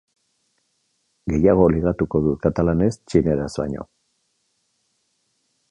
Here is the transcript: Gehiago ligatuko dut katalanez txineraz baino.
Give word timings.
Gehiago 1.33 1.67
ligatuko 1.75 2.23
dut 2.29 2.41
katalanez 2.47 2.91
txineraz 3.13 3.51
baino. 3.63 3.87